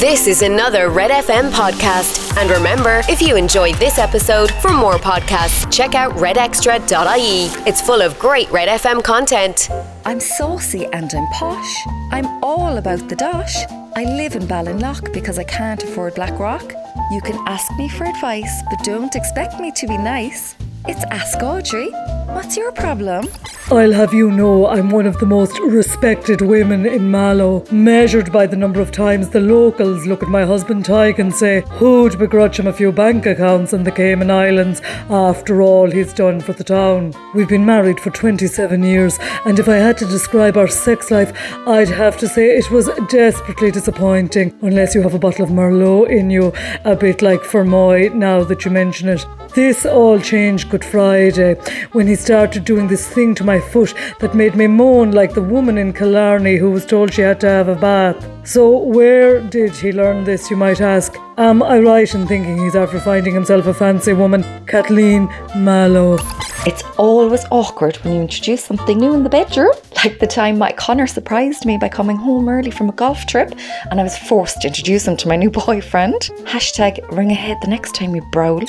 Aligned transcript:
This 0.00 0.26
is 0.26 0.42
another 0.42 0.90
Red 0.90 1.12
FM 1.12 1.50
podcast. 1.52 2.36
And 2.36 2.50
remember, 2.50 3.02
if 3.08 3.22
you 3.22 3.36
enjoyed 3.36 3.76
this 3.76 3.96
episode, 3.96 4.50
for 4.60 4.72
more 4.72 4.94
podcasts, 4.94 5.72
check 5.72 5.94
out 5.94 6.12
redextra.ie. 6.14 7.46
It's 7.64 7.80
full 7.80 8.02
of 8.02 8.18
great 8.18 8.50
Red 8.50 8.68
FM 8.80 9.04
content. 9.04 9.68
I'm 10.04 10.18
saucy 10.18 10.86
and 10.86 11.12
I'm 11.14 11.26
posh. 11.32 11.86
I'm 12.10 12.26
all 12.42 12.76
about 12.76 13.08
the 13.08 13.14
dosh. 13.14 13.56
I 13.94 14.02
live 14.04 14.34
in 14.34 14.42
Ballinlough 14.42 15.12
because 15.12 15.38
I 15.38 15.44
can't 15.44 15.82
afford 15.84 16.16
Blackrock. 16.16 16.72
You 17.12 17.20
can 17.20 17.36
ask 17.46 17.70
me 17.78 17.88
for 17.88 18.04
advice, 18.04 18.62
but 18.68 18.82
don't 18.82 19.14
expect 19.14 19.60
me 19.60 19.70
to 19.76 19.86
be 19.86 19.96
nice. 19.96 20.56
It's 20.88 21.04
Ask 21.04 21.40
Audrey. 21.40 21.90
What's 22.28 22.58
your 22.58 22.72
problem? 22.72 23.26
I'll 23.70 23.92
have 23.92 24.12
you 24.12 24.30
know 24.30 24.66
I'm 24.66 24.90
one 24.90 25.06
of 25.06 25.18
the 25.18 25.26
most 25.26 25.58
respected 25.60 26.42
women 26.42 26.84
in 26.84 27.10
Mallow, 27.10 27.64
measured 27.70 28.30
by 28.30 28.46
the 28.46 28.56
number 28.56 28.80
of 28.80 28.92
times 28.92 29.28
the 29.28 29.40
locals 29.40 30.06
look 30.06 30.22
at 30.22 30.28
my 30.28 30.44
husband 30.44 30.84
Tyke 30.84 31.18
and 31.18 31.34
say, 31.34 31.62
Who'd 31.72 32.18
begrudge 32.18 32.58
him 32.58 32.66
a 32.66 32.72
few 32.72 32.92
bank 32.92 33.24
accounts 33.24 33.72
in 33.72 33.82
the 33.82 33.92
Cayman 33.92 34.30
Islands 34.30 34.82
after 35.08 35.62
all 35.62 35.90
he's 35.90 36.12
done 36.12 36.40
for 36.40 36.52
the 36.52 36.64
town? 36.64 37.14
We've 37.34 37.48
been 37.48 37.64
married 37.66 38.00
for 38.00 38.10
27 38.10 38.82
years, 38.82 39.18
and 39.46 39.58
if 39.58 39.68
I 39.68 39.76
had 39.76 39.96
to 39.98 40.06
describe 40.06 40.56
our 40.56 40.68
sex 40.68 41.10
life, 41.10 41.32
I'd 41.66 41.88
have 41.88 42.18
to 42.18 42.28
say 42.28 42.56
it 42.56 42.70
was 42.70 42.90
desperately 43.08 43.70
disappointing, 43.70 44.58
unless 44.62 44.94
you 44.94 45.00
have 45.02 45.14
a 45.14 45.18
bottle 45.18 45.44
of 45.44 45.50
Merlot 45.50 46.10
in 46.10 46.30
you, 46.30 46.52
a 46.84 46.94
bit 46.94 47.22
like 47.22 47.40
Fermoy 47.40 48.14
now 48.14 48.44
that 48.44 48.64
you 48.64 48.70
mention 48.70 49.08
it. 49.08 49.26
This 49.54 49.86
all 49.86 50.20
changed 50.20 50.70
Good 50.70 50.84
Friday 50.84 51.54
when 51.92 52.06
he 52.06 52.14
started 52.14 52.64
doing 52.64 52.86
this 52.86 53.08
thing 53.08 53.34
to 53.36 53.44
my 53.44 53.58
foot 53.58 53.94
that 54.20 54.34
made 54.34 54.54
me 54.54 54.66
moan 54.66 55.12
like 55.12 55.34
the 55.34 55.42
woman 55.42 55.78
in 55.78 55.92
Killarney 55.92 56.56
who 56.56 56.70
was 56.70 56.86
told 56.86 57.12
she 57.12 57.22
had 57.22 57.40
to 57.40 57.48
have 57.48 57.68
a 57.68 57.74
bath. 57.74 58.24
So, 58.46 58.78
where 58.78 59.40
did 59.40 59.74
he 59.74 59.92
learn 59.92 60.24
this, 60.24 60.50
you 60.50 60.56
might 60.56 60.80
ask? 60.80 61.16
Am 61.38 61.62
I 61.62 61.78
right 61.80 62.14
in 62.14 62.26
thinking 62.26 62.58
he's 62.58 62.76
after 62.76 63.00
finding 63.00 63.34
himself 63.34 63.66
a 63.66 63.74
fancy 63.74 64.12
woman, 64.12 64.44
Kathleen 64.66 65.28
Mallow? 65.56 66.18
It's 66.66 66.82
always 66.96 67.44
awkward 67.50 67.96
when 67.98 68.14
you 68.14 68.20
introduce 68.20 68.64
something 68.64 68.98
new 68.98 69.14
in 69.14 69.22
the 69.22 69.30
bedroom. 69.30 69.72
Like 70.04 70.20
the 70.20 70.28
time 70.28 70.58
Mike 70.58 70.76
Connor 70.76 71.08
surprised 71.08 71.66
me 71.66 71.76
by 71.76 71.88
coming 71.88 72.16
home 72.16 72.48
early 72.48 72.70
from 72.70 72.88
a 72.88 72.92
golf 72.92 73.26
trip 73.26 73.52
and 73.90 73.98
I 73.98 74.04
was 74.04 74.16
forced 74.16 74.60
to 74.60 74.68
introduce 74.68 75.08
him 75.08 75.16
to 75.16 75.26
my 75.26 75.34
new 75.34 75.50
boyfriend. 75.66 76.30
Hashtag 76.44 77.04
ring 77.10 77.32
ahead 77.32 77.56
the 77.62 77.68
next 77.68 77.96
time 77.96 78.14
you 78.14 78.22
browl. 78.30 78.60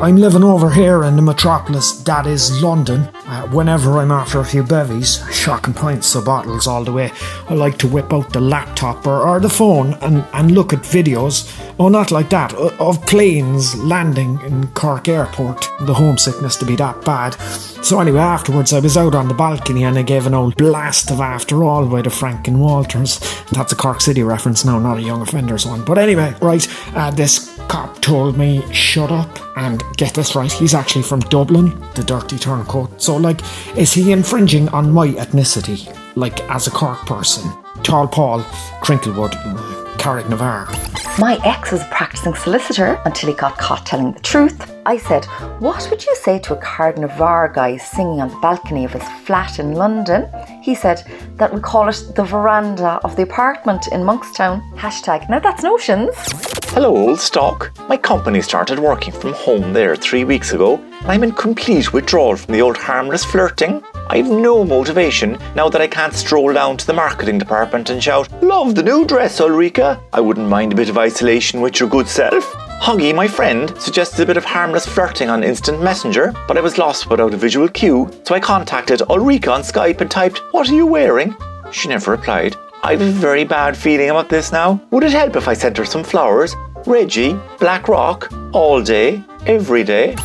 I'm 0.00 0.16
living 0.16 0.42
over 0.42 0.70
here 0.70 1.04
in 1.04 1.16
the 1.16 1.22
metropolis, 1.22 2.00
that 2.04 2.26
is 2.26 2.62
London. 2.62 3.02
Uh, 3.26 3.46
whenever 3.48 3.98
I'm 3.98 4.10
after 4.10 4.40
a 4.40 4.44
few 4.44 4.62
bevies, 4.62 5.22
shocking 5.30 5.74
pints 5.74 6.14
of 6.14 6.24
bottles 6.24 6.66
all 6.66 6.84
the 6.84 6.92
way, 6.92 7.12
I 7.50 7.54
like 7.54 7.76
to 7.78 7.88
whip 7.88 8.10
out 8.10 8.32
the 8.32 8.40
laptop 8.40 9.06
or, 9.06 9.20
or 9.20 9.40
the 9.40 9.50
phone 9.50 9.92
and, 10.00 10.24
and 10.32 10.52
look 10.52 10.72
at 10.72 10.80
videos. 10.80 11.54
Oh, 11.78 11.88
not 11.88 12.10
like 12.10 12.30
that, 12.30 12.54
of 12.54 13.04
planes 13.06 13.76
landing 13.76 14.40
in 14.40 14.68
Cork 14.68 15.06
Airport. 15.06 15.68
The 15.80 15.94
homesickness 15.94 16.56
to 16.56 16.64
be 16.64 16.76
that 16.76 17.04
bad. 17.04 17.34
So, 17.82 18.00
anyway, 18.00 18.20
afterwards, 18.20 18.72
I 18.72 18.80
was 18.80 18.96
out 18.96 19.14
on 19.14 19.28
the 19.28 19.34
balcony 19.34 19.84
and 19.84 19.98
I 19.98 20.02
gave 20.02 20.26
an 20.26 20.34
old 20.34 20.56
blast 20.70 21.10
of 21.10 21.20
After 21.20 21.64
All 21.64 21.84
by 21.84 22.00
the 22.00 22.10
Frank 22.10 22.46
and 22.46 22.60
Walters. 22.60 23.18
That's 23.50 23.72
a 23.72 23.74
Cork 23.74 24.00
City 24.00 24.22
reference 24.22 24.64
now, 24.64 24.78
not 24.78 24.98
a 24.98 25.02
Young 25.02 25.20
Offenders 25.20 25.66
one. 25.66 25.84
But 25.84 25.98
anyway, 25.98 26.32
right, 26.40 26.64
uh, 26.94 27.10
this 27.10 27.58
cop 27.66 28.00
told 28.00 28.38
me, 28.38 28.62
shut 28.72 29.10
up, 29.10 29.36
and 29.56 29.82
get 29.96 30.14
this 30.14 30.36
right, 30.36 30.52
he's 30.52 30.72
actually 30.72 31.02
from 31.02 31.20
Dublin, 31.22 31.76
the 31.96 32.04
dirty 32.04 32.38
turncoat. 32.38 33.02
So, 33.02 33.16
like, 33.16 33.40
is 33.76 33.92
he 33.92 34.12
infringing 34.12 34.68
on 34.68 34.92
my 34.92 35.08
ethnicity, 35.08 35.92
like, 36.14 36.38
as 36.48 36.68
a 36.68 36.70
Cork 36.70 37.04
person? 37.04 37.50
Tall 37.82 38.06
Paul, 38.06 38.42
Cricklewood, 38.80 39.32
Carrick 39.98 40.26
Carrignavar. 40.26 40.89
My 41.20 41.38
ex 41.44 41.70
was 41.70 41.82
a 41.82 41.88
practicing 41.90 42.34
solicitor 42.34 42.98
until 43.04 43.28
he 43.28 43.36
got 43.36 43.58
caught 43.58 43.84
telling 43.84 44.12
the 44.12 44.20
truth. 44.20 44.72
I 44.86 44.96
said, 44.96 45.26
What 45.58 45.86
would 45.90 46.02
you 46.02 46.16
say 46.16 46.38
to 46.38 46.54
a 46.54 46.62
Carrignavar 46.62 47.52
guy 47.52 47.76
singing 47.76 48.22
on 48.22 48.30
the 48.30 48.38
balcony 48.38 48.86
of 48.86 48.94
his 48.94 49.06
flat 49.26 49.58
in 49.58 49.74
London? 49.74 50.30
He 50.62 50.74
said 50.74 51.02
that 51.36 51.52
we 51.52 51.60
call 51.60 51.90
it 51.90 52.12
the 52.16 52.24
veranda 52.24 52.98
of 53.04 53.16
the 53.16 53.22
apartment 53.24 53.88
in 53.88 54.00
Monkstown. 54.00 54.62
Hashtag, 54.76 55.28
now 55.28 55.40
that's 55.40 55.62
notions. 55.62 56.14
Hello, 56.70 56.96
old 56.96 57.20
stock. 57.20 57.70
My 57.86 57.98
company 57.98 58.40
started 58.40 58.78
working 58.78 59.12
from 59.12 59.34
home 59.34 59.74
there 59.74 59.96
three 59.96 60.24
weeks 60.24 60.54
ago. 60.54 60.82
I'm 61.02 61.22
in 61.22 61.32
complete 61.32 61.92
withdrawal 61.92 62.36
from 62.36 62.54
the 62.54 62.62
old 62.62 62.78
harmless 62.78 63.26
flirting. 63.26 63.82
I've 64.12 64.28
no 64.28 64.64
motivation 64.64 65.38
now 65.54 65.68
that 65.68 65.80
I 65.80 65.86
can't 65.86 66.12
stroll 66.12 66.52
down 66.52 66.76
to 66.78 66.84
the 66.84 66.92
marketing 66.92 67.38
department 67.38 67.90
and 67.90 68.02
shout, 68.02 68.28
Love 68.42 68.74
the 68.74 68.82
new 68.82 69.06
dress, 69.06 69.40
Ulrika. 69.40 70.02
I 70.12 70.20
wouldn't 70.20 70.48
mind 70.48 70.72
a 70.72 70.74
bit 70.74 70.88
of 70.88 70.98
isolation 70.98 71.60
with 71.60 71.78
your 71.78 71.88
good 71.88 72.08
self. 72.08 72.44
Huggy, 72.82 73.14
my 73.14 73.28
friend, 73.28 73.72
suggested 73.80 74.20
a 74.20 74.26
bit 74.26 74.36
of 74.36 74.44
harmless 74.44 74.84
flirting 74.84 75.30
on 75.30 75.44
instant 75.44 75.80
messenger, 75.80 76.34
but 76.48 76.58
I 76.58 76.60
was 76.60 76.76
lost 76.76 77.08
without 77.08 77.34
a 77.34 77.36
visual 77.36 77.68
cue, 77.68 78.10
so 78.24 78.34
I 78.34 78.40
contacted 78.40 79.00
Ulrika 79.02 79.52
on 79.52 79.62
Skype 79.62 80.00
and 80.00 80.10
typed, 80.10 80.38
What 80.50 80.68
are 80.68 80.74
you 80.74 80.86
wearing? 80.86 81.36
She 81.70 81.86
never 81.86 82.10
replied. 82.10 82.56
I 82.82 82.96
have 82.96 83.02
a 83.02 83.12
very 83.12 83.44
bad 83.44 83.76
feeling 83.76 84.10
about 84.10 84.28
this 84.28 84.50
now. 84.50 84.80
Would 84.90 85.04
it 85.04 85.12
help 85.12 85.36
if 85.36 85.46
I 85.46 85.54
sent 85.54 85.76
her 85.76 85.84
some 85.84 86.02
flowers? 86.02 86.56
Reggie, 86.84 87.38
Blackrock, 87.60 88.28
all 88.52 88.82
day, 88.82 89.22
every 89.46 89.84
day. 89.84 90.16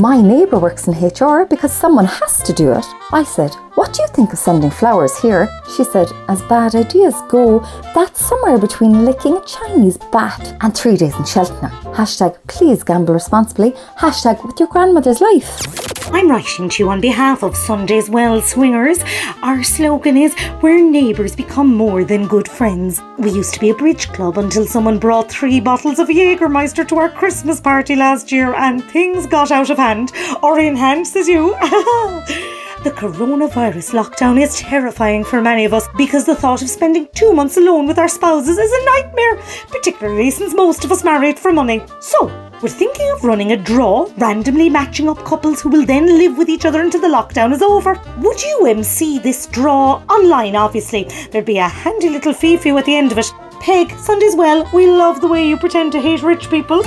My 0.00 0.20
neighbour 0.20 0.58
works 0.58 0.88
in 0.88 0.94
HR 0.94 1.44
because 1.44 1.72
someone 1.72 2.06
has 2.06 2.42
to 2.42 2.52
do 2.52 2.72
it. 2.72 2.84
I 3.12 3.22
said, 3.22 3.54
What 3.76 3.92
do 3.92 4.02
you 4.02 4.08
think 4.08 4.32
of 4.32 4.40
sending 4.40 4.70
flowers 4.70 5.16
here? 5.20 5.48
She 5.76 5.84
said, 5.84 6.08
As 6.28 6.42
bad 6.42 6.74
ideas 6.74 7.14
go, 7.28 7.60
that's 7.94 8.26
somewhere 8.26 8.58
between 8.58 9.04
licking 9.04 9.36
a 9.36 9.44
Chinese 9.44 9.96
bat 10.10 10.56
and 10.62 10.76
three 10.76 10.96
days 10.96 11.14
in 11.14 11.24
Cheltenham. 11.24 11.70
Hashtag 11.94 12.36
please 12.48 12.82
gamble 12.82 13.14
responsibly. 13.14 13.70
Hashtag 13.96 14.44
with 14.44 14.58
your 14.58 14.68
grandmother's 14.68 15.20
life. 15.20 15.93
I'm 16.14 16.30
writing 16.30 16.68
to 16.68 16.84
you 16.84 16.90
on 16.90 17.00
behalf 17.00 17.42
of 17.42 17.56
Sunday's 17.56 18.08
Well 18.08 18.40
Swingers. 18.40 19.00
Our 19.42 19.64
slogan 19.64 20.16
is 20.16 20.32
Where 20.60 20.80
neighbours 20.80 21.34
become 21.34 21.74
more 21.74 22.04
than 22.04 22.28
good 22.28 22.46
friends. 22.46 23.02
We 23.18 23.32
used 23.32 23.52
to 23.54 23.60
be 23.60 23.70
a 23.70 23.74
bridge 23.74 24.06
club 24.10 24.38
until 24.38 24.64
someone 24.64 25.00
brought 25.00 25.28
three 25.28 25.58
bottles 25.58 25.98
of 25.98 26.06
Jägermeister 26.06 26.86
to 26.86 26.98
our 26.98 27.10
Christmas 27.10 27.60
party 27.60 27.96
last 27.96 28.30
year 28.30 28.54
and 28.54 28.84
things 28.84 29.26
got 29.26 29.50
out 29.50 29.70
of 29.70 29.78
hand. 29.78 30.12
Or 30.40 30.60
in 30.60 30.76
hand, 30.76 31.08
says 31.08 31.26
you. 31.26 31.56
The 32.84 32.90
coronavirus 32.90 33.94
lockdown 33.94 34.38
is 34.38 34.58
terrifying 34.58 35.24
for 35.24 35.40
many 35.40 35.64
of 35.64 35.72
us 35.72 35.88
because 35.96 36.26
the 36.26 36.34
thought 36.36 36.60
of 36.60 36.68
spending 36.68 37.08
two 37.14 37.32
months 37.32 37.56
alone 37.56 37.86
with 37.86 37.98
our 37.98 38.08
spouses 38.08 38.58
is 38.58 38.70
a 38.70 38.84
nightmare, 38.84 39.42
particularly 39.68 40.30
since 40.30 40.54
most 40.54 40.84
of 40.84 40.92
us 40.92 41.02
married 41.02 41.38
for 41.38 41.50
money. 41.50 41.82
So, 42.00 42.28
we're 42.64 42.70
thinking 42.70 43.10
of 43.12 43.22
running 43.22 43.52
a 43.52 43.56
draw, 43.58 44.10
randomly 44.16 44.70
matching 44.70 45.06
up 45.06 45.18
couples 45.18 45.60
who 45.60 45.68
will 45.68 45.84
then 45.84 46.06
live 46.06 46.38
with 46.38 46.48
each 46.48 46.64
other 46.64 46.80
until 46.80 46.98
the 46.98 47.06
lockdown 47.06 47.52
is 47.52 47.60
over. 47.60 48.00
Would 48.20 48.42
you 48.42 48.66
MC 48.66 49.18
this 49.18 49.46
draw 49.48 50.02
online, 50.08 50.56
obviously? 50.56 51.04
There'd 51.30 51.44
be 51.44 51.58
a 51.58 51.68
handy 51.68 52.08
little 52.08 52.32
fee 52.32 52.56
for 52.56 52.68
you 52.68 52.78
at 52.78 52.86
the 52.86 52.96
end 52.96 53.12
of 53.12 53.18
it. 53.18 53.30
Peg, 53.60 53.90
Sunday's 53.98 54.34
well, 54.34 54.66
we 54.72 54.86
love 54.86 55.20
the 55.20 55.28
way 55.28 55.46
you 55.46 55.58
pretend 55.58 55.92
to 55.92 56.00
hate 56.00 56.22
rich 56.22 56.48
people. 56.48 56.80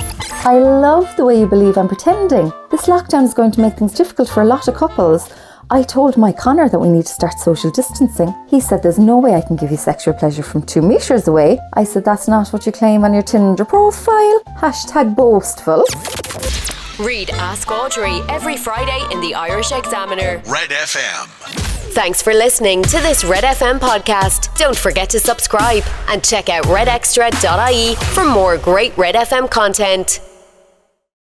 I 0.44 0.58
love 0.58 1.14
the 1.16 1.24
way 1.24 1.38
you 1.38 1.46
believe 1.46 1.78
I'm 1.78 1.86
pretending. 1.86 2.52
This 2.72 2.86
lockdown 2.86 3.22
is 3.22 3.32
going 3.32 3.52
to 3.52 3.60
make 3.60 3.76
things 3.76 3.94
difficult 3.94 4.28
for 4.28 4.42
a 4.42 4.46
lot 4.46 4.66
of 4.66 4.74
couples. 4.74 5.32
I 5.70 5.82
told 5.82 6.16
my 6.16 6.32
Connor 6.32 6.70
that 6.70 6.78
we 6.78 6.88
need 6.88 7.04
to 7.04 7.12
start 7.12 7.38
social 7.38 7.70
distancing. 7.70 8.34
He 8.48 8.58
said 8.58 8.82
there's 8.82 8.98
no 8.98 9.18
way 9.18 9.34
I 9.34 9.42
can 9.42 9.54
give 9.56 9.70
you 9.70 9.76
sexual 9.76 10.14
pleasure 10.14 10.42
from 10.42 10.62
two 10.62 10.80
metres 10.80 11.28
away. 11.28 11.58
I 11.74 11.84
said 11.84 12.06
that's 12.06 12.26
not 12.26 12.48
what 12.54 12.64
you 12.64 12.72
claim 12.72 13.04
on 13.04 13.12
your 13.12 13.22
Tinder 13.22 13.66
profile. 13.66 14.40
Hashtag 14.56 15.14
boastful. 15.14 15.84
Read 16.98 17.28
Ask 17.30 17.70
Audrey 17.70 18.20
every 18.30 18.56
Friday 18.56 19.00
in 19.12 19.20
the 19.20 19.34
Irish 19.34 19.70
Examiner. 19.70 20.42
Red 20.46 20.70
FM. 20.70 21.26
Thanks 21.92 22.22
for 22.22 22.32
listening 22.32 22.82
to 22.84 22.98
this 23.00 23.22
Red 23.22 23.44
FM 23.44 23.78
podcast. 23.78 24.56
Don't 24.56 24.76
forget 24.76 25.10
to 25.10 25.20
subscribe 25.20 25.82
and 26.08 26.24
check 26.24 26.48
out 26.48 26.64
redextra.ie 26.64 27.94
for 28.14 28.24
more 28.24 28.56
great 28.56 28.96
Red 28.96 29.16
FM 29.16 29.50
content. 29.50 30.20